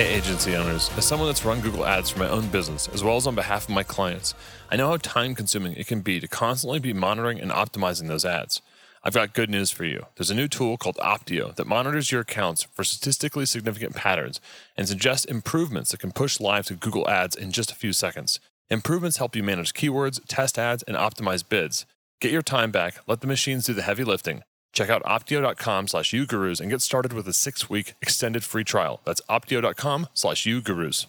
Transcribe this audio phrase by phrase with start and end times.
[0.00, 0.90] Hey, agency owners.
[0.96, 3.64] As someone that's run Google Ads for my own business, as well as on behalf
[3.64, 4.32] of my clients,
[4.70, 8.24] I know how time consuming it can be to constantly be monitoring and optimizing those
[8.24, 8.62] ads.
[9.04, 10.06] I've got good news for you.
[10.16, 14.40] There's a new tool called Opteo that monitors your accounts for statistically significant patterns
[14.74, 18.40] and suggests improvements that can push live to Google Ads in just a few seconds.
[18.70, 21.84] Improvements help you manage keywords, test ads, and optimize bids.
[22.22, 24.44] Get your time back, let the machines do the heavy lifting.
[24.72, 29.00] Check out opteo.com slash ugurus and get started with a six-week extended free trial.
[29.04, 31.06] That's opteo.com slash ugurus.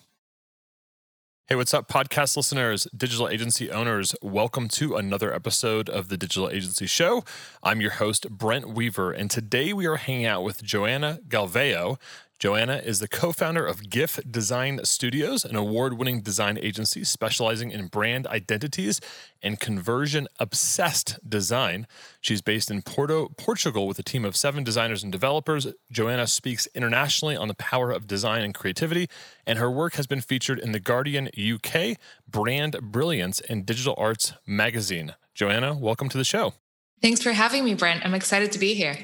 [1.47, 4.15] Hey, what's up, podcast listeners, digital agency owners?
[4.21, 7.25] Welcome to another episode of the Digital Agency Show.
[7.61, 11.99] I'm your host, Brent Weaver, and today we are hanging out with Joana Galvão.
[12.41, 17.69] Joana is the co founder of GIF Design Studios, an award winning design agency specializing
[17.69, 18.99] in brand identities
[19.43, 21.85] and conversion obsessed design.
[22.19, 25.67] She's based in Porto, Portugal, with a team of seven designers and developers.
[25.93, 29.07] Joana speaks internationally on the power of design and creativity,
[29.45, 31.95] and her work has been featured in The Guardian UK,
[32.27, 35.13] Brand Brilliance, and Digital Arts Magazine.
[35.35, 36.55] Joana, welcome to the show.
[37.03, 38.03] Thanks for having me, Brent.
[38.03, 38.97] I'm excited to be here.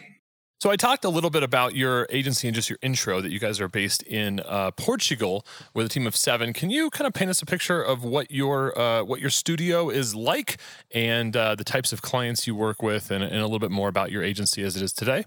[0.60, 3.40] So I talked a little bit about your agency and just your intro that you
[3.40, 6.52] guys are based in uh, Portugal with a team of seven.
[6.52, 9.92] Can you kind of paint us a picture of what your uh, what your studio
[9.92, 10.58] is like
[10.92, 13.88] and uh, the types of clients you work with, and, and a little bit more
[13.88, 15.26] about your agency as it is today?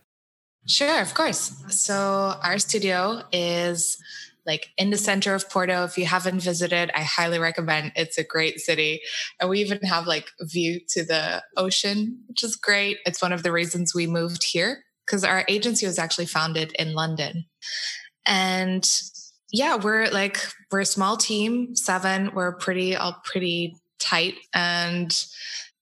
[0.67, 1.55] Sure, of course.
[1.69, 3.99] So our studio is
[4.47, 5.85] like in the center of Porto.
[5.85, 7.93] If you haven't visited, I highly recommend.
[7.95, 9.01] It's a great city.
[9.41, 12.99] And we even have like view to the ocean, which is great.
[13.07, 16.95] It's one of the reasons we moved here because our agency was actually founded in
[16.95, 17.47] London.
[18.27, 18.89] And
[19.53, 20.39] yeah, we're like
[20.71, 22.31] we're a small team, seven.
[22.35, 25.13] We're pretty all pretty tight and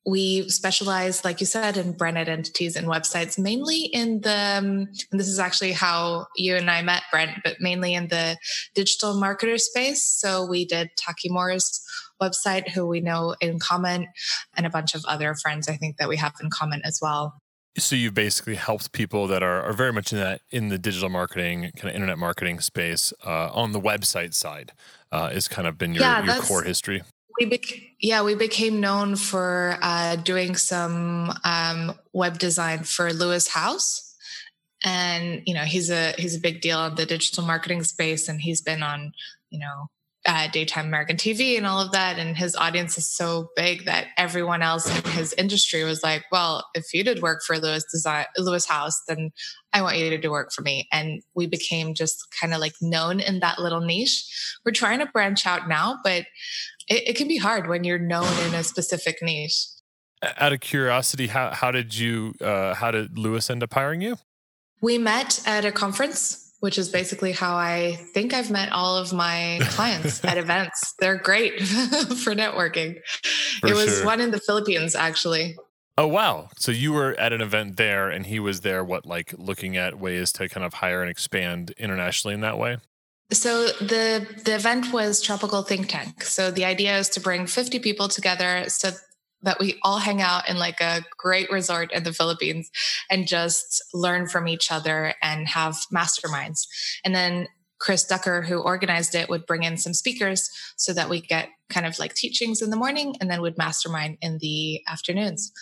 [0.09, 5.21] we specialize, like you said, in brand identities and websites, mainly in the, um, and
[5.21, 8.39] this is actually how you and I met, Brent, but mainly in the
[8.75, 10.03] digital marketer space.
[10.03, 11.83] So we did Taki Moore's
[12.23, 14.09] website, who we know in common,
[14.57, 17.35] and a bunch of other friends I think that we have in common as well.
[17.79, 21.09] So you've basically helped people that are, are very much in that in the digital
[21.09, 24.73] marketing kind of internet marketing space uh, on the website side
[25.13, 27.03] uh, is kind of been your, yeah, your core history.
[27.39, 33.49] We bec- yeah we became known for uh, doing some um, web design for Lewis
[33.49, 34.09] Howes
[34.85, 38.41] and you know he's a he's a big deal in the digital marketing space, and
[38.41, 39.13] he's been on
[39.51, 39.91] you know
[40.29, 42.19] uh, daytime American TV and all of that.
[42.19, 46.67] And his audience is so big that everyone else in his industry was like, well,
[46.75, 49.31] if you did work for Lewis Design, Lewis Howes, then
[49.73, 50.87] I want you to do work for me.
[50.93, 54.59] And we became just kind of like known in that little niche.
[54.67, 56.27] We're trying to branch out now, but
[56.89, 59.67] it, it can be hard when you're known in a specific niche.
[60.37, 64.19] Out of curiosity, how, how did you, uh, how did Lewis end up hiring you?
[64.83, 69.13] We met at a conference which is basically how I think I've met all of
[69.13, 70.95] my clients at events.
[70.99, 72.99] They're great for networking.
[73.61, 74.07] For it was sure.
[74.07, 75.57] one in the Philippines, actually.
[75.97, 76.49] Oh wow!
[76.57, 78.85] So you were at an event there, and he was there.
[78.85, 82.79] What like looking at ways to kind of hire and expand internationally in that way?
[83.33, 86.23] So the the event was Tropical Think Tank.
[86.23, 88.91] So the idea is to bring 50 people together so
[89.43, 92.71] that we all hang out in like a great resort in the Philippines
[93.11, 96.67] and just learn from each other and have masterminds.
[97.05, 97.49] And then
[97.79, 101.87] Chris Ducker, who organized it, would bring in some speakers so that we get kind
[101.87, 105.53] of like teachings in the morning and then would mastermind in the afternoons.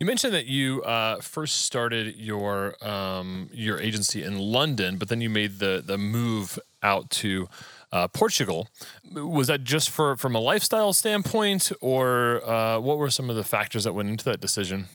[0.00, 5.22] You mentioned that you uh, first started your um, your agency in London, but then
[5.22, 7.48] you made the the move out to
[7.92, 8.68] uh, Portugal.
[9.12, 13.44] Was that just for from a lifestyle standpoint, or uh, what were some of the
[13.44, 14.86] factors that went into that decision?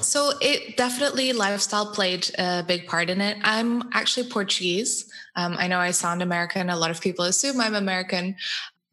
[0.00, 3.36] So it definitely lifestyle played a big part in it.
[3.42, 5.10] I'm actually Portuguese.
[5.34, 6.70] Um, I know I sound American.
[6.70, 8.36] A lot of people assume I'm American,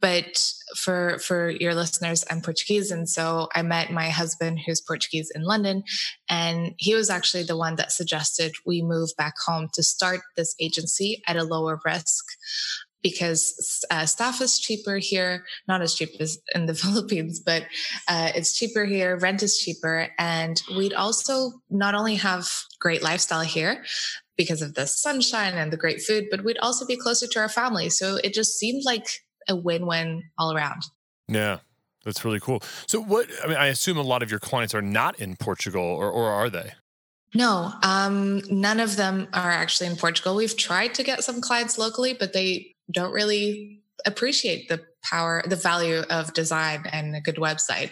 [0.01, 5.31] but for for your listeners, I'm Portuguese, and so I met my husband, who's Portuguese,
[5.33, 5.83] in London,
[6.29, 10.55] and he was actually the one that suggested we move back home to start this
[10.59, 12.25] agency at a lower risk
[13.05, 17.61] because uh, staff is cheaper here, not as cheap as in the Philippines, but
[18.07, 20.07] uh, it's cheaper here, rent is cheaper.
[20.17, 22.49] And we'd also not only have
[22.79, 23.85] great lifestyle here
[24.37, 27.47] because of the sunshine and the great food, but we'd also be closer to our
[27.47, 27.91] family.
[27.91, 29.05] So it just seemed like
[29.47, 30.81] a win win all around.
[31.27, 31.59] Yeah.
[32.05, 32.61] That's really cool.
[32.87, 35.81] So, what I mean, I assume a lot of your clients are not in Portugal,
[35.81, 36.73] or, or are they?
[37.33, 40.35] No, um, none of them are actually in Portugal.
[40.35, 45.55] We've tried to get some clients locally, but they don't really appreciate the power, the
[45.55, 47.91] value of design and a good website.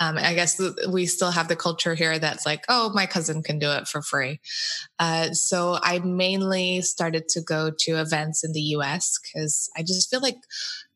[0.00, 0.60] Um, I guess
[0.90, 4.02] we still have the culture here that's like, oh, my cousin can do it for
[4.02, 4.40] free.
[4.98, 10.10] Uh, so I mainly started to go to events in the US because I just
[10.10, 10.38] feel like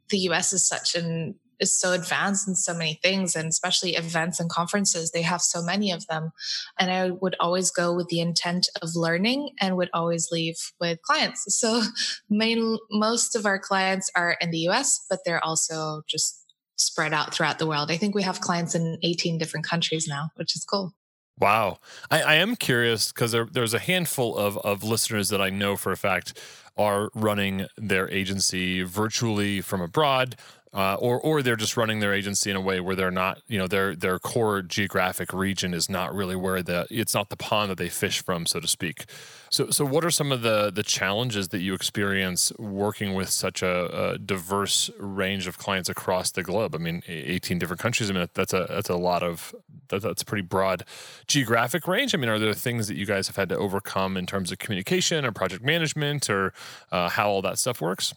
[0.09, 4.41] the US is such an is so advanced in so many things and especially events
[4.41, 6.33] and conferences they have so many of them.
[6.79, 11.01] And i would always go with the intent of learning and would always leave with
[11.03, 11.45] clients.
[11.57, 11.83] So
[12.31, 16.37] main most of our clients are in the us but they're also just
[16.77, 17.91] spread out throughout the world.
[17.91, 20.95] I think we have clients in 18 different countries now which is cool.
[21.41, 21.79] Wow.
[22.11, 25.75] I, I am curious because there, there's a handful of, of listeners that I know
[25.75, 26.39] for a fact
[26.77, 30.37] are running their agency virtually from abroad
[30.73, 33.59] uh, or or they're just running their agency in a way where they're not, you
[33.59, 37.71] know, their their core geographic region is not really where the it's not the pond
[37.71, 39.07] that they fish from, so to speak.
[39.51, 43.63] So so what are some of the the challenges that you experience working with such
[43.63, 46.77] a, a diverse range of clients across the globe?
[46.77, 48.09] I mean, 18 different countries.
[48.09, 49.53] I mean, that's a that's a lot of
[49.89, 50.85] that, that's a pretty broad
[51.27, 52.15] geographic range.
[52.15, 54.59] I mean, are there things that you guys have had to overcome in terms of
[54.59, 56.53] communication or project management or
[56.93, 58.15] uh, how all that stuff works?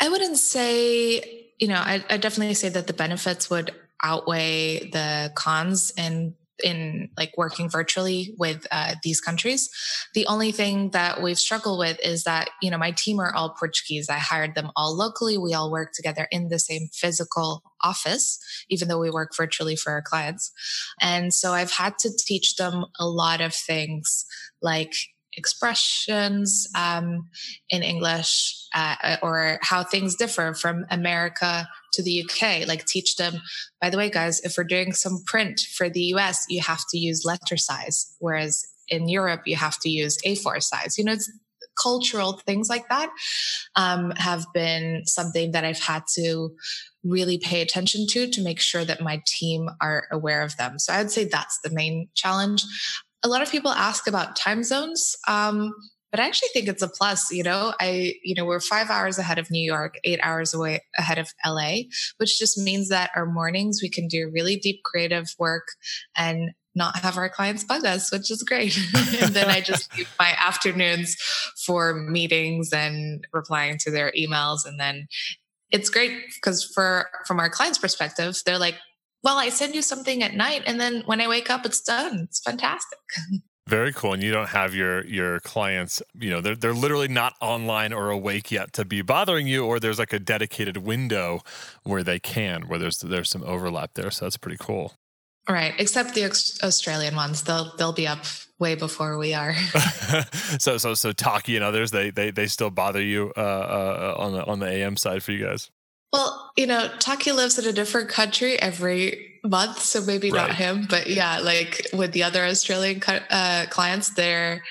[0.00, 3.72] I wouldn't say you know, I, I definitely say that the benefits would
[4.02, 6.34] outweigh the cons in
[6.64, 9.70] in like working virtually with uh, these countries.
[10.14, 13.54] The only thing that we've struggled with is that you know my team are all
[13.58, 14.08] Portuguese.
[14.08, 15.38] I hired them all locally.
[15.38, 18.38] We all work together in the same physical office,
[18.68, 20.52] even though we work virtually for our clients.
[21.00, 24.26] And so I've had to teach them a lot of things
[24.60, 24.94] like
[25.38, 27.28] expressions um,
[27.70, 32.66] in English uh, or how things differ from America to the UK.
[32.66, 33.40] Like teach them,
[33.80, 36.98] by the way, guys, if we're doing some print for the US, you have to
[36.98, 40.98] use letter size, whereas in Europe, you have to use A4 size.
[40.98, 41.30] You know, it's
[41.80, 43.10] cultural things like that
[43.76, 46.50] um, have been something that I've had to
[47.04, 50.78] really pay attention to to make sure that my team are aware of them.
[50.78, 52.64] So I would say that's the main challenge
[53.22, 55.16] a lot of people ask about time zones.
[55.26, 55.72] Um,
[56.10, 57.30] but I actually think it's a plus.
[57.30, 60.80] You know, I, you know, we're five hours ahead of New York, eight hours away
[60.96, 61.82] ahead of LA,
[62.16, 65.68] which just means that our mornings we can do really deep creative work
[66.16, 68.78] and not have our clients bug us, which is great.
[69.20, 71.16] and then I just use my afternoons
[71.66, 74.64] for meetings and replying to their emails.
[74.64, 75.08] And then
[75.70, 78.76] it's great because for from our clients' perspective, they're like,
[79.28, 82.20] well, I send you something at night and then when I wake up, it's done.
[82.20, 82.98] It's fantastic.
[83.68, 84.14] Very cool.
[84.14, 88.08] And you don't have your your clients, you know, they're they're literally not online or
[88.08, 91.42] awake yet to be bothering you, or there's like a dedicated window
[91.82, 94.10] where they can, where there's there's some overlap there.
[94.10, 94.94] So that's pretty cool.
[95.46, 96.24] Right, except the
[96.62, 98.24] Australian ones, they'll they'll be up
[98.58, 99.54] way before we are.
[100.58, 104.32] so so so Taki and others, they they they still bother you uh, uh, on
[104.32, 105.70] the on the AM side for you guys.
[106.12, 110.48] Well, you know, Taki lives in a different country every month, so maybe right.
[110.48, 114.64] not him, but yeah, like with the other Australian uh, clients, there,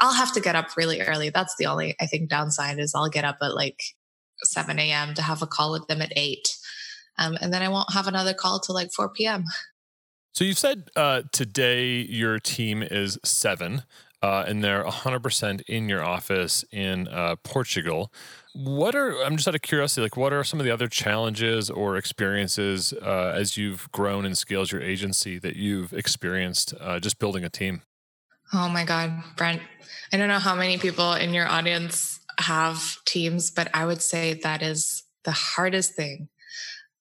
[0.00, 1.30] I'll have to get up really early.
[1.30, 3.80] That's the only I think downside is I'll get up at like
[4.42, 5.14] seven a.m.
[5.14, 6.56] to have a call with them at eight,
[7.16, 9.44] um, and then I won't have another call till like four p.m.
[10.32, 13.82] So you said uh, today your team is seven,
[14.22, 18.12] uh, and they're 100% in your office in uh, Portugal.
[18.52, 21.70] What are I'm just out of curiosity, like what are some of the other challenges
[21.70, 27.18] or experiences uh, as you've grown and scaled your agency that you've experienced uh, just
[27.18, 27.82] building a team?
[28.52, 29.62] Oh my God, Brent!
[30.12, 34.40] I don't know how many people in your audience have teams, but I would say
[34.42, 36.28] that is the hardest thing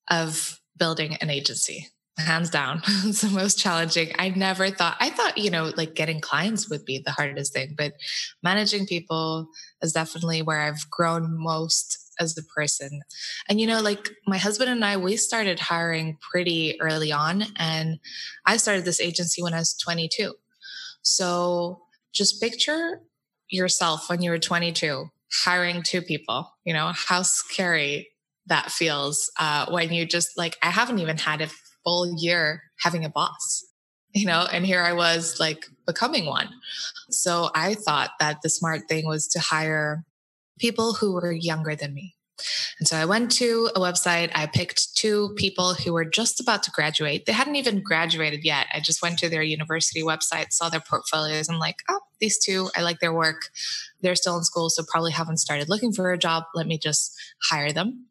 [0.10, 1.88] of building an agency
[2.20, 4.12] hands down it's the most challenging.
[4.18, 7.76] I never thought i thought you know like getting clients would be the hardest thing
[7.78, 7.94] but
[8.44, 9.50] managing people
[9.82, 13.02] is definitely where i've grown most as a person.
[13.48, 18.00] And you know like my husband and i we started hiring pretty early on and
[18.46, 20.34] i started this agency when i was 22
[21.02, 23.02] so just picture
[23.50, 25.10] yourself when you were 22
[25.44, 26.92] hiring two people you know?
[26.94, 28.10] How scary
[28.48, 31.50] that feels uh, when you just like i haven't even had a
[31.84, 33.66] full year having a boss,
[34.14, 36.50] you know, and here I was like becoming one.
[37.10, 40.04] So I thought that the smart thing was to hire
[40.60, 42.16] people who were younger than me.
[42.80, 44.32] And so I went to a website.
[44.34, 47.26] I picked two people who were just about to graduate.
[47.26, 48.68] They hadn't even graduated yet.
[48.74, 51.50] I just went to their university website, saw their portfolios.
[51.50, 53.50] I'm like, oh, these two, I like their work.
[54.02, 56.46] They're still in school, so probably haven't started looking for a job.
[56.56, 57.14] Let me just
[57.50, 58.06] hire them.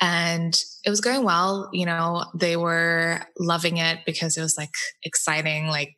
[0.00, 1.70] And it was going well.
[1.72, 5.96] You know, they were loving it because it was like exciting, like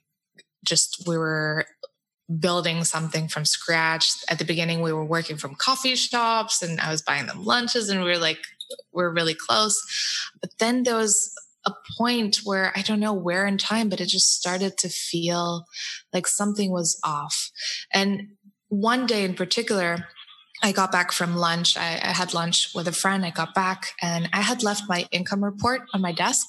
[0.65, 1.67] just we were
[2.39, 4.13] building something from scratch.
[4.29, 7.89] At the beginning, we were working from coffee shops and I was buying them lunches
[7.89, 8.39] and we were like,
[8.93, 9.81] we're really close.
[10.41, 11.35] But then there was
[11.67, 15.67] a point where I don't know where in time, but it just started to feel
[16.13, 17.51] like something was off.
[17.93, 18.29] And
[18.69, 20.07] one day in particular,
[20.63, 21.77] I got back from lunch.
[21.77, 23.25] I, I, had lunch with a friend.
[23.25, 26.47] I got back and I had left my income report on my desk,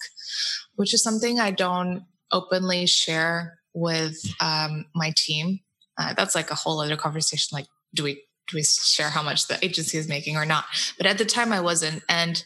[0.75, 5.59] which is something I don't openly share with um, my team.
[5.97, 7.55] Uh, that's like a whole other conversation.
[7.55, 10.65] Like, do we do we share how much the agency is making or not?
[10.97, 12.43] But at the time, I wasn't, and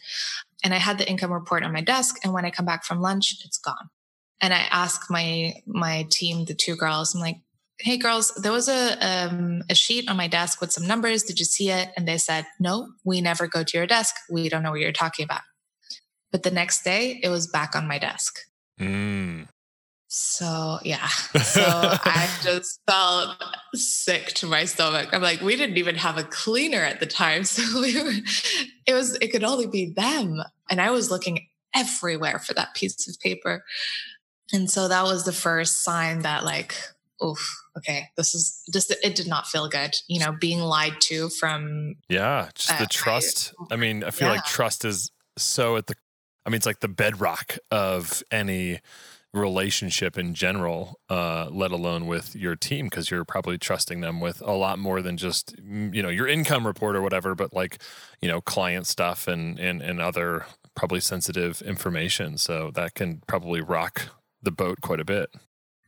[0.62, 2.16] and I had the income report on my desk.
[2.22, 3.90] And when I come back from lunch, it's gone.
[4.40, 7.38] And I ask my my team, the two girls, I'm like,
[7.78, 11.22] hey girls, there was a um, a sheet on my desk with some numbers.
[11.22, 11.90] Did you see it?
[11.96, 14.14] And they said, no, we never go to your desk.
[14.30, 15.42] We don't know what you're talking about.
[16.32, 18.38] But the next day, it was back on my desk.
[18.80, 19.48] Mm.
[20.08, 21.06] So yeah,
[21.42, 23.36] so I just felt
[23.74, 25.08] sick to my stomach.
[25.12, 28.12] I'm like, we didn't even have a cleaner at the time, so we were,
[28.86, 33.08] it was it could only be them, and I was looking everywhere for that piece
[33.08, 33.64] of paper,
[34.52, 36.74] and so that was the first sign that like,
[37.22, 39.94] oof, okay, this is just it did not feel good.
[40.08, 43.54] You know, being lied to from yeah, just uh, the trust.
[43.70, 44.34] I, I mean, I feel yeah.
[44.34, 45.94] like trust is so at the.
[46.44, 48.80] I mean, it's like the bedrock of any
[49.34, 54.40] relationship in general, uh, let alone with your team, because you're probably trusting them with
[54.40, 57.82] a lot more than just mm, you know your income report or whatever, but like
[58.20, 62.38] you know client stuff and and and other probably sensitive information.
[62.38, 64.10] So that can probably rock
[64.42, 65.30] the boat quite a bit.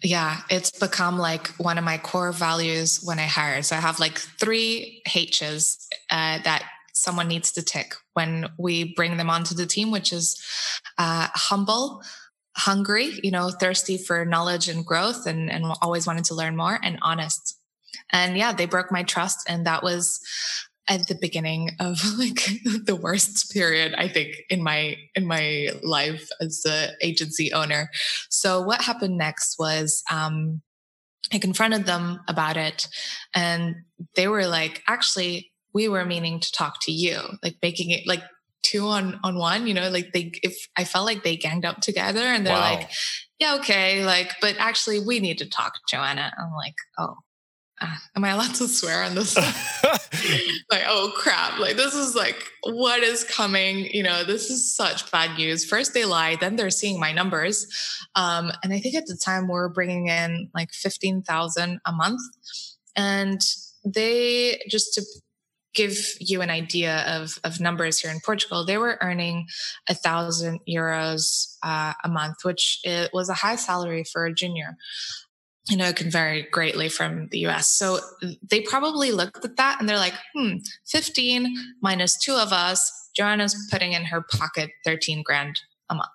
[0.03, 3.63] Yeah, it's become like one of my core values when I hire.
[3.63, 9.17] So I have like three H's uh, that someone needs to tick when we bring
[9.17, 10.41] them onto the team, which is
[10.99, 12.03] uh, humble,
[12.57, 16.79] hungry, you know, thirsty for knowledge and growth and, and always wanted to learn more
[16.83, 17.57] and honest.
[18.11, 19.49] And yeah, they broke my trust.
[19.49, 20.21] And that was
[20.89, 22.45] at the beginning of like
[22.85, 27.91] the worst period, I think, in my in my life as the agency owner.
[28.31, 30.63] So what happened next was um
[31.33, 32.89] I confronted them about it
[33.35, 33.77] and
[34.15, 38.23] they were like, actually, we were meaning to talk to you, like making it like
[38.63, 41.81] two on on one you know like they if i felt like they ganged up
[41.81, 42.75] together and they're wow.
[42.75, 42.91] like
[43.39, 47.17] yeah okay like but actually we need to talk joana i'm like oh
[48.17, 49.37] am i allowed to swear on this?
[50.71, 51.59] Like oh crap.
[51.59, 53.87] Like this is like what is coming?
[53.87, 55.65] You know this is such bad news.
[55.65, 57.67] First they lie then they're seeing my numbers.
[58.15, 62.21] Um, and i think at the time we we're bringing in like 15000 a month.
[62.97, 63.41] And
[63.85, 65.03] they just to
[65.75, 69.47] give you an idea of, of numbers here in Portugal, they were earning
[69.89, 74.77] a thousand euros uh, a month, which it was a high salary for a junior.
[75.69, 77.69] You know, it can vary greatly from the US.
[77.69, 78.01] So
[78.49, 80.57] they probably looked at that and they're like, hmm,
[80.87, 85.61] 15 minus two of us, Joana's putting in her pocket 13 grand
[85.91, 86.09] a month.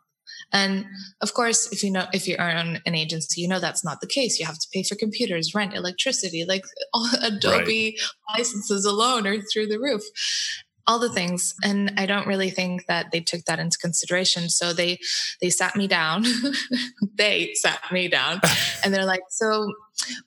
[0.51, 0.85] And
[1.21, 4.07] of course, if you know, if you own an agency, you know that's not the
[4.07, 4.39] case.
[4.39, 8.37] You have to pay for computers, rent, electricity, like all Adobe right.
[8.37, 10.03] licenses alone are through the roof
[10.85, 14.49] all the things and i don't really think that they took that into consideration.
[14.49, 14.99] So they
[15.41, 16.25] they sat me down.
[17.15, 18.41] They sat me down.
[18.83, 19.71] And they're like so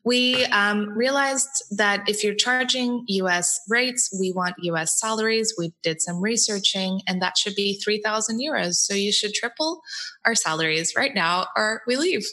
[0.05, 5.55] we um, realized that if you're charging us rates we want us salaries.
[5.59, 8.75] We did some researching and that should be 3000 euros.
[8.75, 9.81] So you should triple
[10.25, 12.25] our salaries right now or we leave.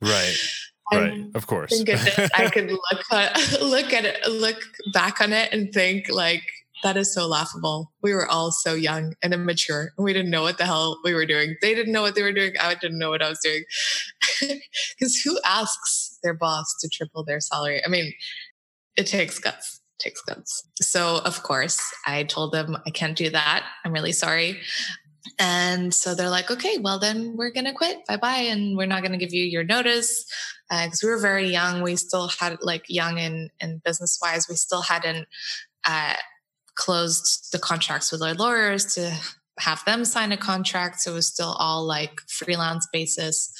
[0.00, 0.36] Right.
[0.92, 1.24] Right.
[1.36, 1.70] Of course.
[1.70, 4.60] thank goodness i could look at, look at it look
[4.92, 6.42] back on it and think like
[6.82, 7.92] that is so laughable.
[8.02, 11.14] We were all so young and immature, and we didn't know what the hell we
[11.14, 11.56] were doing.
[11.60, 12.52] They didn't know what they were doing.
[12.60, 13.64] I didn't know what I was doing.
[14.98, 17.82] Because who asks their boss to triple their salary?
[17.84, 18.12] I mean,
[18.96, 19.80] it takes guts.
[19.98, 20.66] It takes guts.
[20.80, 23.66] So, of course, I told them I can't do that.
[23.84, 24.60] I'm really sorry.
[25.38, 27.98] And so they're like, okay, well, then we're going to quit.
[28.06, 28.46] Bye bye.
[28.50, 30.24] And we're not going to give you your notice
[30.70, 31.82] because uh, we were very young.
[31.82, 35.28] We still had, like, young and, and business wise, we still hadn't
[35.84, 36.14] uh,
[36.80, 39.14] closed the contracts with our lawyers to
[39.58, 41.00] have them sign a contract.
[41.00, 43.52] So it was still all like freelance basis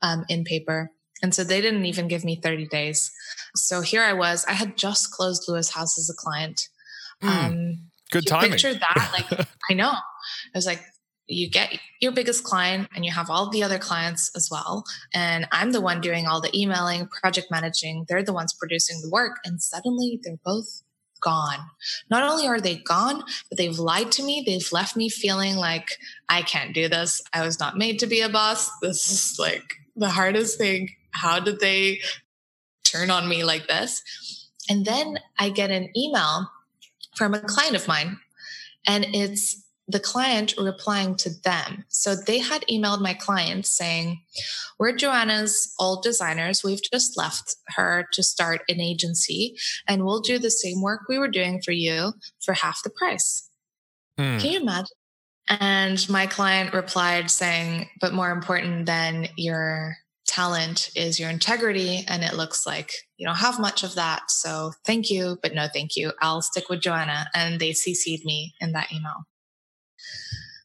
[0.00, 0.90] um, in paper.
[1.22, 3.12] And so they didn't even give me 30 days.
[3.54, 4.44] So here I was.
[4.46, 6.68] I had just closed Lewis Howes as a client.
[7.22, 7.78] Mm, um,
[8.10, 8.52] good timing.
[8.52, 9.10] Picture that.
[9.12, 9.90] Like, I know.
[9.92, 10.82] I was like,
[11.26, 14.84] you get your biggest client and you have all the other clients as well.
[15.14, 18.04] And I'm the one doing all the emailing, project managing.
[18.08, 19.36] They're the ones producing the work.
[19.44, 20.82] And suddenly they're both
[21.24, 21.58] gone.
[22.10, 24.44] Not only are they gone, but they've lied to me.
[24.46, 27.22] They've left me feeling like I can't do this.
[27.32, 28.70] I was not made to be a boss.
[28.80, 29.64] This is like
[29.96, 30.90] the hardest thing.
[31.12, 32.00] How did they
[32.84, 34.02] turn on me like this?
[34.68, 36.50] And then I get an email
[37.16, 38.18] from a client of mine,
[38.86, 41.84] and it's the client replying to them.
[41.88, 44.22] So they had emailed my client saying,
[44.78, 46.64] We're Joana's old designers.
[46.64, 51.18] We've just left her to start an agency, and we'll do the same work we
[51.18, 53.48] were doing for you for half the price.
[54.18, 54.38] Hmm.
[54.38, 54.96] Can you imagine?
[55.46, 62.04] And my client replied saying, But more important than your talent is your integrity.
[62.08, 64.30] And it looks like you don't have much of that.
[64.30, 66.12] So thank you, but no thank you.
[66.20, 67.26] I'll stick with Joanna.
[67.34, 69.26] And they CC'd me in that email.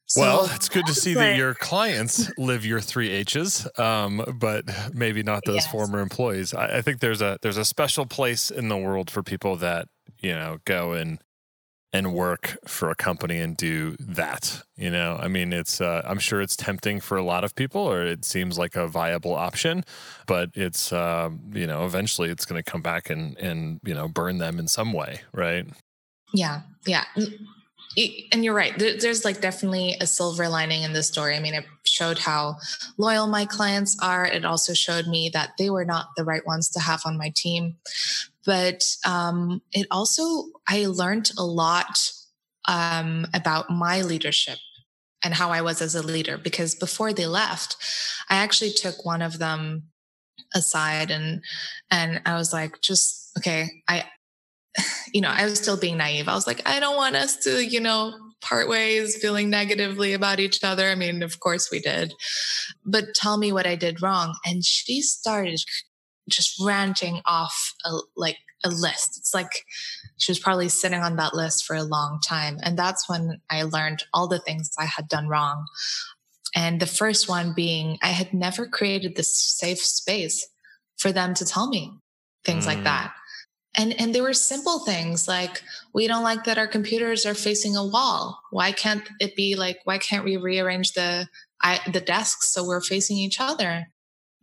[0.09, 4.65] So well, it's good to see that your clients live your three H's, um, but
[4.91, 5.71] maybe not those yes.
[5.71, 6.51] former employees.
[6.51, 9.87] I, I, think there's a there's a special place in the world for people that
[10.19, 11.19] you know go and
[11.93, 14.63] and work for a company and do that.
[14.75, 17.81] You know, I mean, it's uh, I'm sure it's tempting for a lot of people,
[17.81, 19.83] or it seems like a viable option,
[20.25, 24.07] but it's uh, you know eventually it's going to come back and and you know
[24.07, 25.67] burn them in some way, right?
[26.33, 27.03] Yeah, yeah
[28.31, 28.77] and you're right.
[28.77, 31.35] There's like definitely a silver lining in this story.
[31.35, 32.57] I mean, it showed how
[32.97, 34.25] loyal my clients are.
[34.25, 37.33] It also showed me that they were not the right ones to have on my
[37.35, 37.77] team.
[38.45, 42.11] But um, it also, I learned a lot
[42.67, 44.59] um, about my leadership
[45.23, 47.75] and how I was as a leader because before they left,
[48.29, 49.83] I actually took one of them
[50.55, 51.43] aside and
[51.91, 54.05] and I was like just okay I
[55.13, 56.27] you know, I was still being naive.
[56.27, 60.39] I was like, I don't want us to, you know, part ways feeling negatively about
[60.39, 60.89] each other.
[60.89, 62.13] I mean, of course we did,
[62.85, 64.35] but tell me what I did wrong.
[64.45, 65.59] And she started
[66.29, 69.17] just ranting off a, like a list.
[69.17, 69.65] It's like
[70.17, 72.59] she was probably sitting on that list for a long time.
[72.61, 75.65] And that's when I learned all the things I had done wrong.
[76.55, 80.47] And the first one being, I had never created this safe space
[80.97, 81.93] for them to tell me
[82.43, 82.67] things mm.
[82.67, 83.13] like that
[83.79, 85.63] and and there were simple things like
[85.93, 88.41] we don't like that our computers are facing a wall.
[88.51, 91.29] Why can't it be like why can't we rearrange the
[91.61, 93.87] I, the desks so we're facing each other?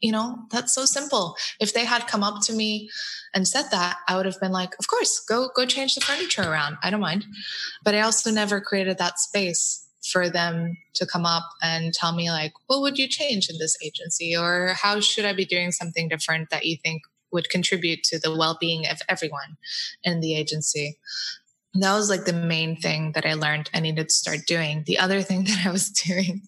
[0.00, 1.36] You know that's so simple.
[1.60, 2.88] If they had come up to me
[3.34, 6.50] and said that i would have been like of course go go change the furniture
[6.50, 6.78] around.
[6.82, 7.26] I don't mind.
[7.84, 12.30] But i also never created that space for them to come up and tell me
[12.30, 14.34] like what would you change in this agency?
[14.34, 17.02] Or how should i be doing something different that you think
[17.36, 19.56] would contribute to the well-being of everyone
[20.02, 20.98] in the agency
[21.80, 24.84] that was like the main thing that I learned I needed to start doing.
[24.86, 26.42] The other thing that I was doing,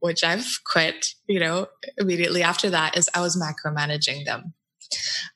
[0.00, 1.68] which I've quit, you know,
[1.98, 4.54] immediately after that, is I was macromanaging them.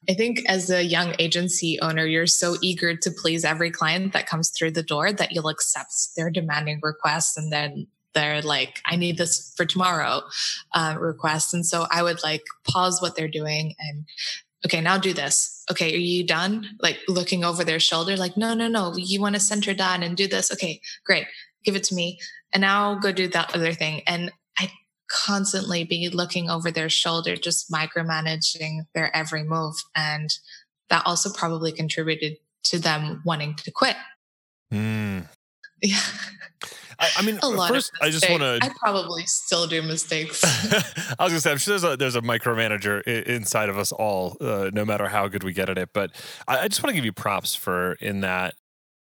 [0.09, 4.29] I think as a young agency owner, you're so eager to please every client that
[4.29, 8.97] comes through the door that you'll accept their demanding requests and then they're like, I
[8.97, 10.23] need this for tomorrow
[10.75, 11.53] uh, requests.
[11.53, 14.07] And so I would like pause what they're doing and
[14.65, 15.65] okay, now do this.
[15.71, 16.67] Okay, are you done?
[16.81, 20.17] Like looking over their shoulder, like, no, no, no, you want to center down and
[20.17, 20.53] do this.
[20.53, 21.27] Okay, great.
[21.65, 22.19] Give it to me.
[22.53, 24.03] And now go do that other thing.
[24.07, 24.71] And I
[25.11, 29.75] constantly be looking over their shoulder, just micromanaging their every move.
[29.95, 30.31] And
[30.89, 33.97] that also probably contributed to them wanting to quit.
[34.73, 35.27] Mm.
[35.83, 36.01] Yeah.
[36.99, 38.59] I, I mean, a lot first, I just want to.
[38.61, 40.43] I probably still do mistakes.
[41.19, 44.37] I was gonna say, I'm sure there's a there's a micromanager inside of us all,
[44.41, 45.91] uh, no matter how good we get at it.
[45.93, 46.11] But
[46.49, 48.55] I, I just want to give you props for in that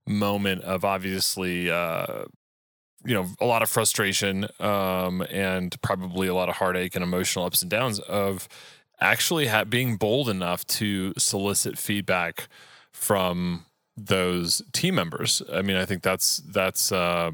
[0.08, 2.26] moment of obviously, uh,
[3.04, 7.46] you know, a lot of frustration um, and probably a lot of heartache and emotional
[7.46, 8.48] ups and downs of
[9.02, 12.48] actually ha- being bold enough to solicit feedback
[12.94, 15.42] from those team members.
[15.52, 17.32] I mean, I think that's that's uh,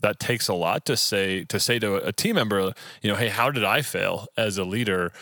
[0.00, 3.28] that takes a lot to say to say to a team member, you know, hey,
[3.28, 5.12] how did I fail as a leader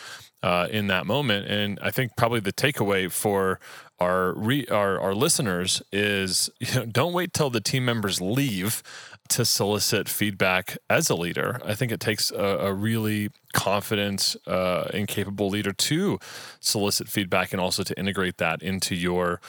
[0.42, 1.46] uh, in that moment?
[1.46, 3.58] And I think probably the takeaway for
[3.98, 8.82] our re, our our listeners is, you know, don't wait till the team members leave
[9.28, 11.60] to solicit feedback as a leader.
[11.64, 16.18] I think it takes a, a really confident uh, and capable leader to
[16.60, 19.40] solicit feedback and also to integrate that into your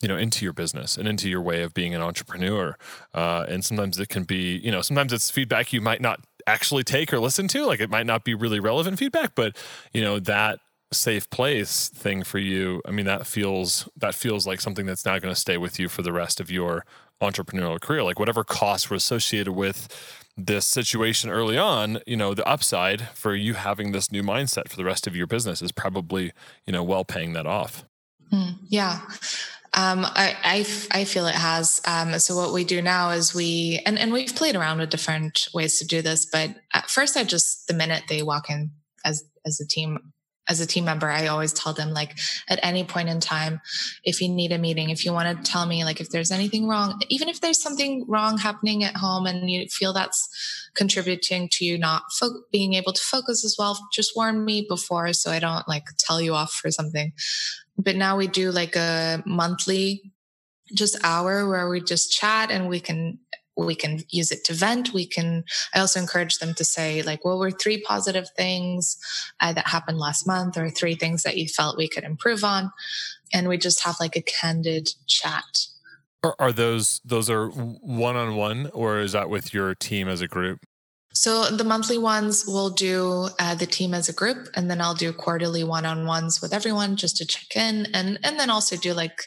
[0.00, 2.76] you know into your business and into your way of being an entrepreneur.
[3.14, 6.84] Uh, and sometimes it can be you know sometimes it's feedback you might not actually
[6.84, 9.56] take or listen to like it might not be really relevant feedback but
[9.92, 10.60] you know that
[10.92, 15.20] safe place thing for you i mean that feels that feels like something that's not
[15.20, 16.84] going to stay with you for the rest of your
[17.20, 18.02] entrepreneurial career.
[18.02, 19.88] Like whatever costs were associated with
[20.38, 24.76] this situation early on you know the upside for you having this new mindset for
[24.76, 26.30] the rest of your business is probably
[26.66, 27.84] you know well paying that off.
[28.32, 29.00] Mm, yeah
[29.76, 30.66] Um, I, I,
[31.00, 31.82] I, feel it has.
[31.86, 35.48] Um, so what we do now is we, and, and we've played around with different
[35.52, 38.70] ways to do this, but at first I just, the minute they walk in
[39.04, 40.14] as, as a team,
[40.48, 42.16] as a team member, I always tell them like
[42.48, 43.60] at any point in time,
[44.02, 46.68] if you need a meeting, if you want to tell me like if there's anything
[46.68, 50.28] wrong, even if there's something wrong happening at home and you feel that's
[50.74, 55.12] contributing to you not fo- being able to focus as well, just warn me before
[55.12, 57.12] so I don't like tell you off for something.
[57.78, 60.12] But now we do like a monthly
[60.74, 63.18] just hour where we just chat and we can
[63.58, 64.92] we can use it to vent.
[64.92, 68.96] We can i also encourage them to say like what were three positive things
[69.40, 72.70] uh, that happened last month or three things that you felt we could improve on
[73.32, 75.66] and we just have like a candid chat.
[76.22, 80.60] Are, are those those are one-on-one or is that with your team as a group
[81.16, 84.94] so the monthly ones we'll do uh, the team as a group, and then I'll
[84.94, 89.24] do quarterly one-on-ones with everyone just to check in, and and then also do like,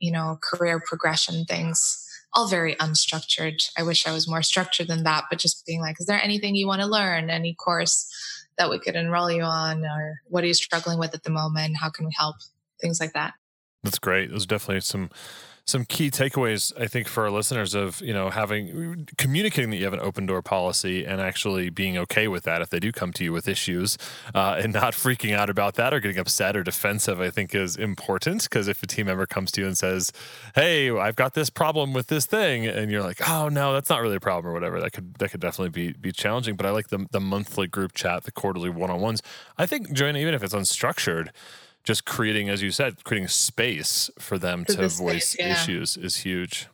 [0.00, 2.02] you know, career progression things
[2.36, 3.70] all very unstructured.
[3.78, 6.54] I wish I was more structured than that, but just being like, is there anything
[6.54, 7.30] you want to learn?
[7.30, 8.12] Any course
[8.58, 9.84] that we could enroll you on?
[9.84, 11.78] Or what are you struggling with at the moment?
[11.80, 12.36] How can we help?
[12.80, 13.32] Things like that.
[13.82, 14.28] That's great.
[14.30, 15.10] There's definitely some
[15.66, 19.84] some key takeaways I think for our listeners of you know having communicating that you
[19.84, 23.12] have an open door policy and actually being okay with that if they do come
[23.14, 23.98] to you with issues
[24.34, 27.76] uh, and not freaking out about that or getting upset or defensive I think is
[27.76, 28.44] important.
[28.44, 30.12] Because if a team member comes to you and says
[30.54, 34.00] hey I've got this problem with this thing and you're like oh no that's not
[34.00, 36.54] really a problem or whatever that could that could definitely be be challenging.
[36.54, 39.20] But I like the the monthly group chat the quarterly one on ones
[39.58, 41.30] I think Joana even if it's unstructured
[41.86, 45.52] just creating, as you said, creating space for them for to the voice space, yeah.
[45.52, 46.66] issues is huge.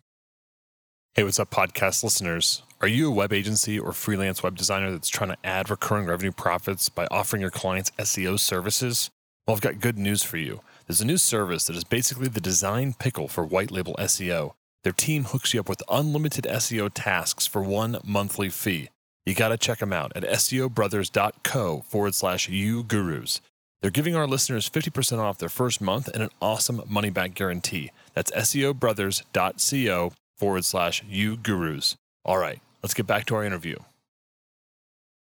[1.14, 2.62] Hey, what's up, podcast listeners?
[2.81, 6.33] Are you a web agency or freelance web designer that's trying to add recurring revenue
[6.33, 9.11] profits by offering your clients SEO services?
[9.46, 10.62] Well, I've got good news for you.
[10.87, 14.55] There's a new service that is basically the design pickle for white label SEO.
[14.83, 18.88] Their team hooks you up with unlimited SEO tasks for one monthly fee.
[19.27, 23.40] You got to check them out at SEObrothers.co forward slash ugurus.
[23.83, 27.90] They're giving our listeners 50% off their first month and an awesome money back guarantee.
[28.14, 31.97] That's SEObrothers.co forward slash ugurus.
[32.25, 33.77] All right, let's get back to our interview.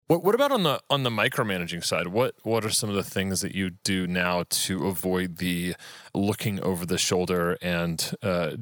[0.09, 2.09] What, what about on the on the micromanaging side?
[2.09, 5.75] What what are some of the things that you do now to avoid the
[6.15, 8.53] looking over the shoulder and uh,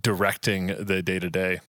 [0.00, 1.60] directing the day to day?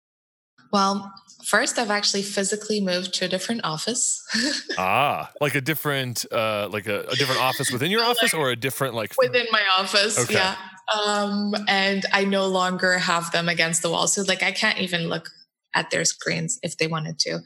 [0.72, 1.12] Well,
[1.44, 4.22] first I've actually physically moved to a different office.
[4.78, 8.50] ah, like a different uh like a, a different office within your office like, or
[8.50, 10.18] a different like within my office.
[10.18, 10.34] Okay.
[10.34, 10.56] Yeah.
[10.94, 14.06] Um and I no longer have them against the wall.
[14.06, 15.30] So like I can't even look
[15.74, 17.40] at their screens if they wanted to.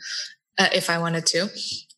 [0.59, 1.49] Uh, if I wanted to.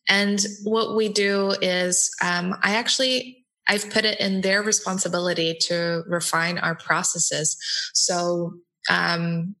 [0.07, 6.03] And what we do is um I actually I've put it in their responsibility to
[6.07, 7.57] refine our processes.
[7.93, 8.53] So
[8.89, 9.55] um,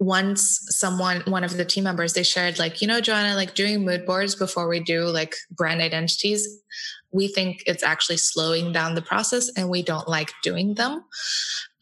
[0.00, 3.84] once someone one of the team members they shared like you know joana like doing
[3.84, 6.60] mood boards before we do like brand identities
[7.12, 11.04] we think it's actually slowing down the process and we don't like doing them.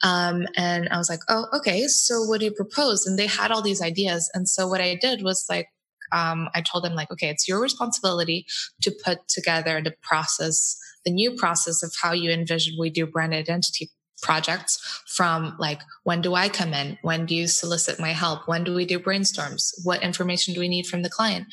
[0.02, 3.04] Um, and i was like oh okay so what do you propose?
[3.06, 4.30] And they had all these ideas.
[4.32, 5.68] And so what i did was like
[6.12, 8.46] um, i told them like okay it's your responsibility
[8.82, 13.34] to put together the process the new process of how you envision we do brand
[13.34, 13.90] identity
[14.22, 16.98] projects from like when do i come in?
[17.02, 18.48] When do you solicit my help?
[18.48, 19.72] When do we do brainstorms?
[19.84, 21.46] What information do we need from the client?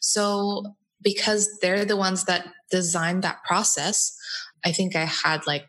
[0.00, 4.14] So because they're the ones that designed that process
[4.64, 5.66] i think i had like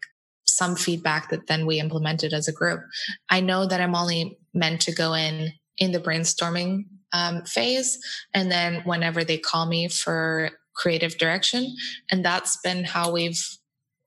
[0.51, 2.81] some feedback that then we implemented as a group.
[3.29, 6.83] I know that i'm only meant to go in in the brainstorming
[7.13, 7.97] um, phase
[8.33, 11.75] and then whenever they call me for creative direction
[12.11, 13.43] and that's been how we've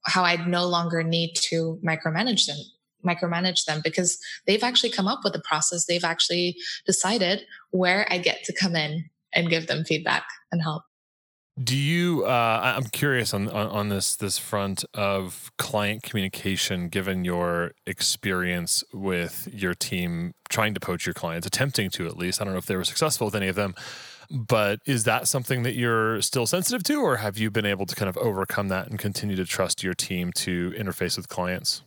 [0.06, 2.58] how I'd no longer need to micromanage them
[3.04, 5.84] micromanage them because they've actually come up with a process.
[5.84, 10.84] They've actually decided where I get to come in and give them feedback and help.
[11.62, 12.24] Do you?
[12.24, 18.82] Uh, I'm curious on, on, on this this front of client communication, given your experience
[18.92, 22.40] with your team trying to poach your clients, attempting to at least.
[22.40, 23.76] I don't know if they were successful with any of them.
[24.30, 27.94] But is that something that you're still sensitive to, or have you been able to
[27.94, 31.82] kind of overcome that and continue to trust your team to interface with clients?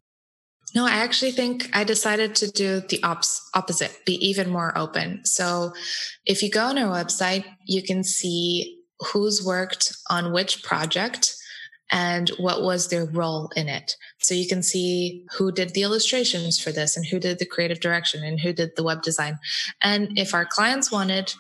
[0.76, 5.26] No, I actually think I decided to do the ops opposite, be even more open.
[5.26, 5.73] So
[6.26, 11.34] if you go on our website, you can see who's worked on which project
[11.89, 13.95] and what was their role in it.
[14.19, 17.80] So you can see who did the illustrations for this and who did the creative
[17.80, 19.39] direction and who did the web design.
[19.82, 21.34] And if our clients wanted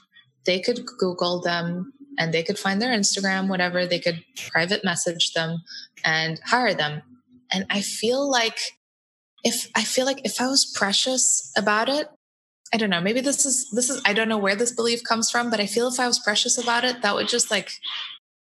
[0.47, 5.33] they could Google them and they could find their Instagram, whatever, they could private message
[5.33, 5.61] them
[6.03, 7.03] and hire them.
[7.51, 8.57] And I feel like
[9.43, 12.07] if I feel like if I was precious about it,
[12.73, 15.29] I don't know, maybe this is, this is, I don't know where this belief comes
[15.29, 17.69] from, but I feel if I was precious about it, that would just like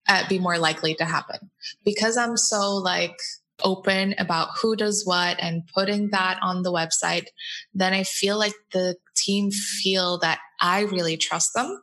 [0.10, 1.50] uh, be more likely to happen
[1.86, 3.16] because I'm so like,
[3.64, 7.26] open about who does what and putting that on the website,
[7.74, 11.82] then I feel like the team feel that I really trust them.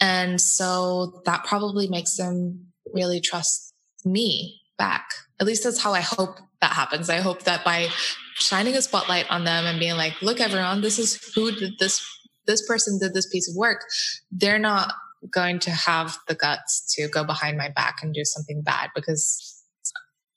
[0.00, 5.10] And so that probably makes them really trust me back.
[5.40, 7.10] At least that's how I hope that happens.
[7.10, 7.88] I hope that by
[8.34, 12.04] shining a spotlight on them and being like, look, everyone, this is who did this,
[12.46, 13.82] this person did this piece of work.
[14.30, 14.92] They're not
[15.30, 19.62] going to have the guts to go behind my back and do something bad because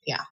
[0.05, 0.23] yeah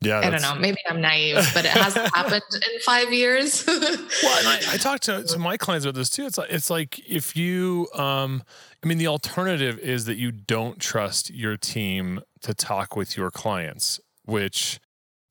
[0.00, 0.54] yeah, I don't know.
[0.54, 3.64] Maybe I'm naive, but it hasn't happened in five years.
[3.66, 6.26] well, and I, I talk to, to my clients about this too.
[6.26, 8.44] It's like it's like if you, um,
[8.82, 13.30] I mean, the alternative is that you don't trust your team to talk with your
[13.30, 14.78] clients, which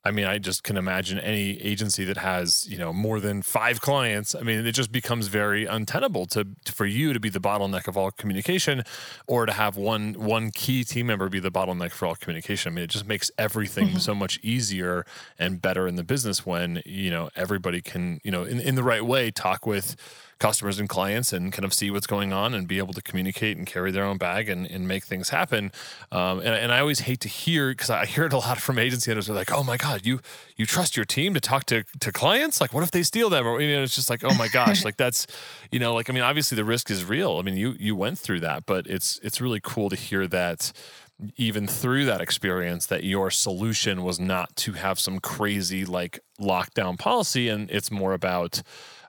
[0.07, 3.81] I mean, I just can imagine any agency that has, you know, more than five
[3.81, 4.35] clients.
[4.35, 7.89] I mean, it just becomes very untenable to, to, for you to be the bottleneck
[7.89, 8.83] of all communication,
[9.27, 12.71] or to have one one key team member be the bottleneck for all communication.
[12.71, 13.97] I mean, it just makes everything mm-hmm.
[13.97, 15.05] so much easier
[15.37, 18.83] and better in the business when you know everybody can, you know, in, in the
[18.83, 19.97] right way, talk with
[20.39, 23.57] customers and clients and kind of see what's going on and be able to communicate
[23.57, 25.71] and carry their own bag and, and make things happen.
[26.11, 28.79] Um, and, and I always hate to hear because I hear it a lot from
[28.79, 29.27] agency owners.
[29.27, 30.19] They're like, "Oh my God, you
[30.55, 32.61] you trust your team to talk to to clients?
[32.61, 34.85] Like, what if they steal them?" Or you know, it's just like, "Oh my gosh,
[34.85, 35.27] like that's
[35.71, 37.37] you know, like I mean, obviously the risk is real.
[37.37, 40.71] I mean, you you went through that, but it's it's really cool to hear that."
[41.35, 46.97] even through that experience that your solution was not to have some crazy like lockdown
[46.97, 48.61] policy and it's more about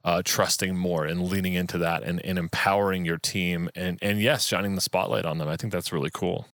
[0.05, 4.47] uh, trusting more and leaning into that and, and empowering your team and and yes,
[4.47, 5.49] shining the spotlight on them.
[5.49, 6.47] I think that's really cool.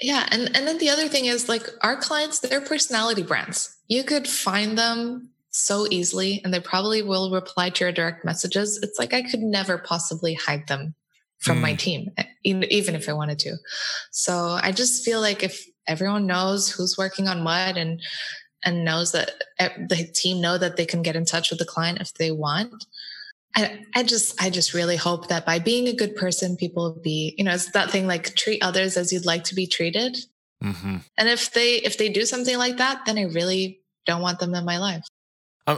[0.00, 3.76] Yeah, and and then the other thing is like our clients, they're personality brands.
[3.88, 8.78] You could find them so easily, and they probably will reply to your direct messages.
[8.82, 10.94] It's like I could never possibly hide them
[11.38, 11.62] from mm.
[11.62, 12.10] my team,
[12.44, 13.56] even if I wanted to.
[14.10, 18.00] So I just feel like if everyone knows who's working on what and
[18.64, 22.00] and knows that the team know that they can get in touch with the client
[22.00, 22.86] if they want.
[23.56, 27.00] I, I just, I just really hope that by being a good person, people will
[27.00, 30.16] be, you know, it's that thing like treat others as you'd like to be treated.
[30.62, 30.98] Mm-hmm.
[31.18, 34.54] And if they, if they do something like that, then I really don't want them
[34.54, 35.04] in my life.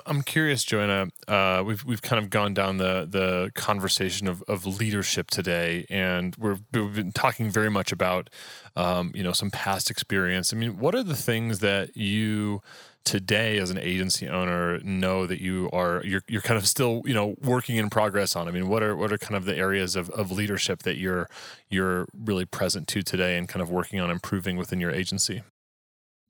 [0.06, 1.10] I'm curious, Joana.
[1.26, 6.36] Uh, we've we've kind of gone down the the conversation of, of leadership today, and
[6.36, 8.30] we have been talking very much about
[8.76, 10.52] um, you know some past experience.
[10.52, 12.62] I mean, what are the things that you
[13.04, 17.14] today as an agency owner know that you are you're you're kind of still you
[17.14, 18.46] know working in progress on?
[18.46, 21.28] I mean, what are what are kind of the areas of, of leadership that you're
[21.70, 25.42] you're really present to today and kind of working on improving within your agency?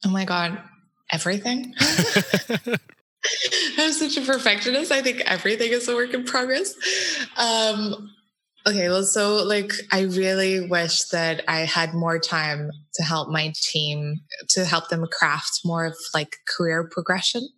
[0.05, 0.59] Oh my god,
[1.11, 1.75] everything.
[3.79, 4.93] I'm such a perfectionist.
[4.93, 6.75] I think everything is a work in progress.
[7.37, 8.11] Um,
[8.67, 13.53] okay, well, so like, I really wish that I had more time to help my
[13.55, 17.49] team to help them craft more of like career progression.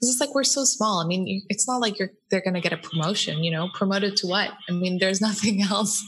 [0.00, 1.00] It's just like we're so small.
[1.00, 3.42] I mean, it's not like you're they're to get a promotion.
[3.42, 4.50] You know, promoted to what?
[4.68, 6.02] I mean, there's nothing else.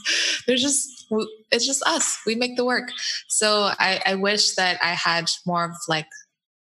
[0.45, 1.07] There's just
[1.51, 2.19] it's just us.
[2.25, 2.91] We make the work.
[3.27, 6.07] So I, I wish that I had more of like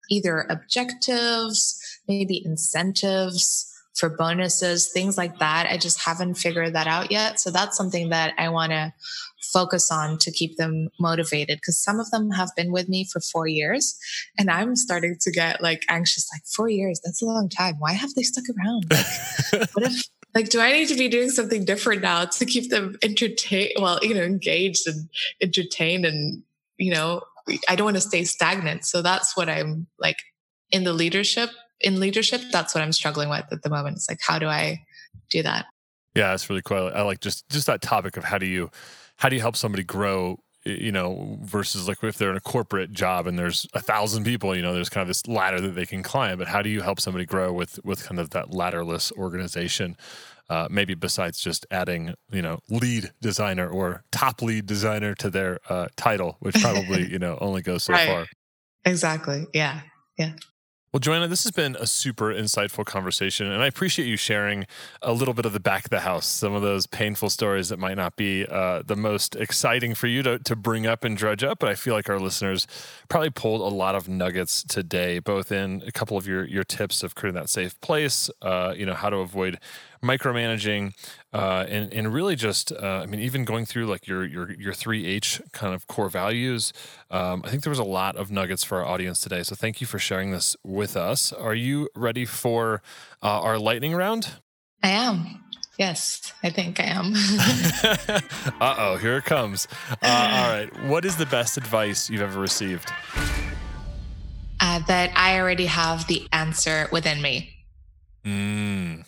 [0.09, 1.80] either objectives
[2.11, 5.67] maybe incentives for bonuses, things like that.
[5.69, 7.39] I just haven't figured that out yet.
[7.39, 8.93] So that's something that I want to
[9.51, 13.19] focus on to keep them motivated because some of them have been with me for
[13.19, 13.97] four years
[14.37, 17.75] and I'm starting to get like anxious, like four years, that's a long time.
[17.79, 18.85] Why have they stuck around?
[18.89, 22.69] Like, what if, like, do I need to be doing something different now to keep
[22.69, 23.73] them entertained?
[23.77, 25.09] Well, you know, engaged and
[25.41, 26.43] entertained and,
[26.77, 27.21] you know,
[27.67, 28.85] I don't want to stay stagnant.
[28.85, 30.17] So that's what I'm like
[30.71, 31.49] in the leadership
[31.83, 33.97] in leadership, that's what I'm struggling with at the moment.
[33.97, 34.83] It's like, how do I
[35.29, 35.65] do that?
[36.15, 36.91] Yeah, it's really cool.
[36.93, 38.69] I like just just that topic of how do you
[39.17, 42.91] how do you help somebody grow you know, versus like if they're in a corporate
[42.91, 45.85] job and there's a thousand people, you know, there's kind of this ladder that they
[45.85, 46.37] can climb.
[46.37, 49.97] But how do you help somebody grow with with kind of that ladderless organization?
[50.49, 55.59] Uh, maybe besides just adding, you know, lead designer or top lead designer to their
[55.69, 58.07] uh, title, which probably you know only goes so right.
[58.07, 58.25] far.
[58.85, 59.47] Exactly.
[59.53, 59.81] Yeah.
[60.17, 60.33] Yeah.
[60.93, 64.67] Well, Joana, this has been a super insightful conversation, and I appreciate you sharing
[65.01, 67.79] a little bit of the back of the house, some of those painful stories that
[67.79, 71.45] might not be uh, the most exciting for you to, to bring up and drudge
[71.45, 71.59] up.
[71.59, 72.67] But I feel like our listeners
[73.07, 77.03] probably pulled a lot of nuggets today, both in a couple of your your tips
[77.03, 79.59] of creating that safe place, uh, you know, how to avoid
[80.01, 80.93] micromanaging,
[81.33, 84.73] uh, and and really just uh, I mean even going through like your your your
[84.73, 86.73] three H kind of core values.
[87.09, 89.43] Um, I think there was a lot of nuggets for our audience today.
[89.43, 91.31] So thank you for sharing this with us.
[91.31, 92.81] Are you ready for
[93.21, 94.35] uh, our lightning round?
[94.83, 95.43] I am.
[95.77, 97.13] Yes, I think I am.
[98.61, 99.67] uh oh, here it comes.
[100.01, 100.83] Uh, all right.
[100.85, 102.91] What is the best advice you've ever received?
[104.59, 107.49] Uh, that I already have the answer within me.
[108.23, 109.05] Mm.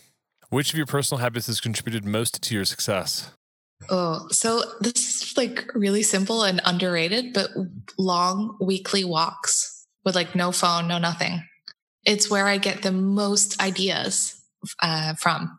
[0.54, 3.32] Which of your personal habits has contributed most to your success?
[3.90, 7.50] Oh, so this is like really simple and underrated, but
[7.98, 11.44] long weekly walks with like no phone, no nothing.
[12.06, 14.40] It's where I get the most ideas
[14.80, 15.58] uh, from.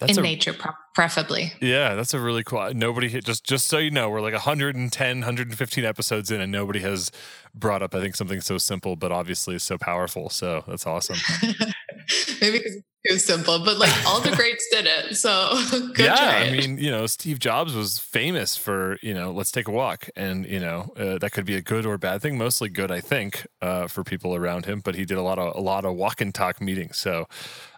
[0.00, 0.54] That's in a, nature,
[0.94, 1.52] preferably.
[1.60, 2.72] Yeah, that's a really cool.
[2.72, 6.80] Nobody hit, just just so you know, we're like 110, 115 episodes in, and nobody
[6.80, 7.12] has
[7.54, 7.94] brought up.
[7.94, 10.30] I think something so simple, but obviously so powerful.
[10.30, 11.18] So that's awesome.
[12.40, 15.16] Maybe because too simple, but like all the greats did it.
[15.16, 15.30] So
[15.98, 19.70] yeah, I mean, you know, Steve Jobs was famous for you know, let's take a
[19.70, 22.36] walk, and you know, uh, that could be a good or bad thing.
[22.36, 24.80] Mostly good, I think, uh, for people around him.
[24.80, 26.98] But he did a lot of a lot of walk and talk meetings.
[26.98, 27.26] So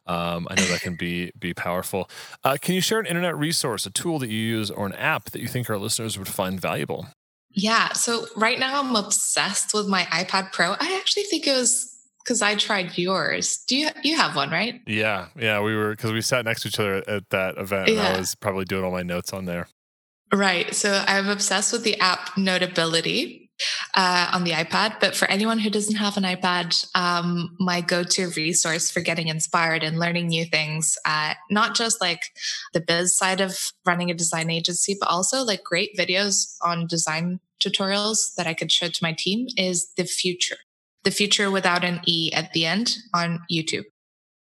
[0.07, 2.11] um, I know that can be be powerful.
[2.43, 5.31] Uh, can you share an internet resource, a tool that you use, or an app
[5.31, 7.07] that you think our listeners would find valuable?
[7.51, 7.93] Yeah.
[7.93, 10.73] So right now I'm obsessed with my iPad Pro.
[10.73, 11.89] I actually think it was
[12.25, 13.59] because I tried yours.
[13.69, 14.81] Do you you have one, right?
[14.87, 15.61] Yeah, yeah.
[15.61, 18.07] We were because we sat next to each other at that event, yeah.
[18.07, 19.69] and I was probably doing all my notes on there.
[20.33, 20.75] Right.
[20.75, 23.42] So I'm obsessed with the app Notability
[23.95, 25.01] uh, on the iPad.
[25.01, 29.29] But for anyone who doesn't have an iPad, um, my go to resource for getting
[29.29, 32.23] inspired and learning new things, uh, not just like
[32.73, 37.41] the biz side of running a design agency, but also like great videos on design
[37.63, 40.57] tutorials that I could show to my team, is The Futur.
[41.05, 43.85] The Futur without an E at the end on YouTube.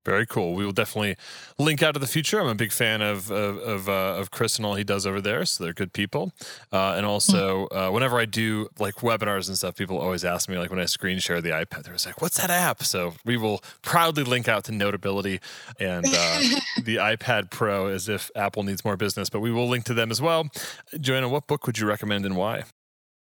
[0.05, 0.53] Very cool.
[0.53, 1.15] We will definitely
[1.57, 2.39] link out to the Futur.
[2.39, 5.19] I'm a big fan of of of, uh, of Chris and all he does over
[5.19, 5.45] there.
[5.45, 6.31] So they're good people.
[6.71, 10.57] Uh, and also, uh, whenever I do like webinars and stuff, people always ask me
[10.59, 13.63] like when I screen share the iPad, they're like, "What's that app?" So we will
[13.81, 15.39] proudly link out to Notability
[15.79, 16.09] and uh,
[16.83, 19.29] the iPad Pro, as if Apple needs more business.
[19.29, 20.45] But we will link to them as well.
[20.93, 22.63] Joana, what book would you recommend and why?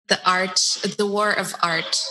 [0.06, 2.04] The Art, The War of Art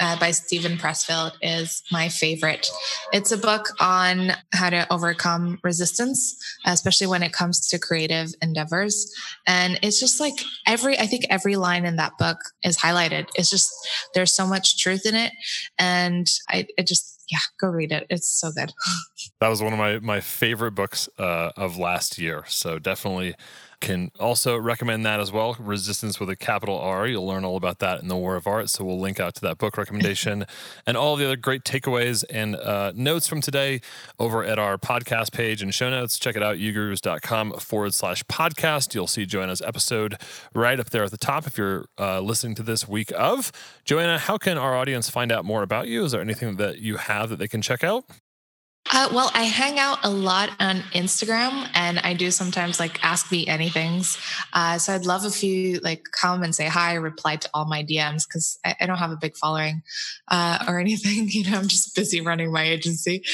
[0.00, 2.68] uh, by Steven Pressfield is my favorite.
[3.12, 9.12] It's a book on how to overcome resistance, especially when it comes to creative endeavors.
[9.46, 10.34] And it's just like
[10.66, 13.28] every, I think every line in that book is highlighted.
[13.34, 13.70] It's just,
[14.14, 15.32] there's so much truth in it.
[15.78, 18.06] And I, it just, yeah, go read it.
[18.10, 18.72] It's so good.
[19.40, 22.44] that was one of my my favorite books uh, of last year.
[22.48, 23.34] So definitely
[23.80, 25.56] can also recommend that as well.
[25.58, 27.06] Resistance with a capital R.
[27.06, 28.70] You'll learn all about that in the War of Art.
[28.70, 30.46] So we'll link out to that book recommendation
[30.86, 33.80] and all the other great takeaways and uh, notes from today
[34.18, 36.18] over at our podcast page and show notes.
[36.18, 38.94] Check it out, ugurus.com forward slash podcast.
[38.94, 40.16] You'll see Joana's episode
[40.54, 43.52] right up there at the top if you're uh, listening to this week of.
[43.84, 46.04] Joana, how can our audience find out more about you?
[46.04, 48.04] Is there anything that you have that they can check out?
[48.92, 53.32] Uh, well, I hang out a lot on Instagram and I do sometimes like ask
[53.32, 54.18] me anythings.
[54.52, 57.82] Uh, so I'd love if you like come and say hi, reply to all my
[57.82, 59.82] DMs because I, I, don't have a big following
[60.28, 61.28] uh, or anything.
[61.30, 63.24] You know, I'm just busy running my agency.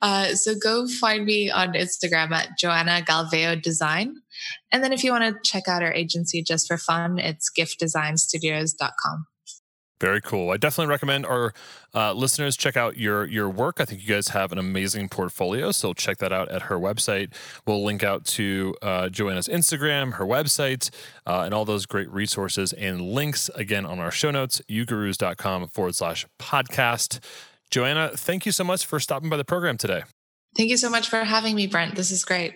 [0.00, 4.14] Uh, so go find me on Instagram at Joana Galvão Design.
[4.70, 9.26] And then if you want to check out our agency just for fun, it's gifdesignstudios.com.
[10.00, 10.50] Very cool.
[10.50, 11.52] I definitely recommend our
[11.94, 13.80] uh, listeners check out your your work.
[13.80, 17.34] I think you guys have an amazing portfolio, so check that out at her website.
[17.66, 20.88] We'll link out to uh, Joana's Instagram, her website,
[21.26, 25.94] uh, and all those great resources and links again on our show notes, ugurus.com forward
[25.94, 27.18] slash podcast.
[27.70, 30.02] Joana, thank you so much for stopping by the program today.
[30.56, 31.94] Thank you so much for having me, Brent.
[31.94, 32.54] This is great.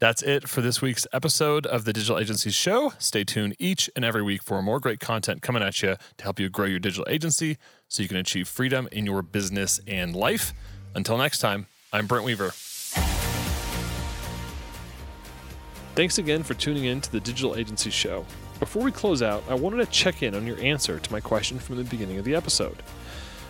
[0.00, 2.94] That's it for this week's episode of the Digital Agency Show.
[2.98, 6.40] Stay tuned each and every week for more great content coming at you to help
[6.40, 10.54] you grow your digital agency so you can achieve freedom in your business and life.
[10.94, 12.52] Until next time, I'm Brent Weaver.
[15.94, 18.24] Thanks again for tuning in to the Digital Agency Show.
[18.58, 21.58] Before we close out, I wanted to check in on your answer to my question
[21.58, 22.82] from the beginning of the episode.